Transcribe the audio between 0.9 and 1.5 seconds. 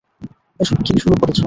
শুরু করেছ?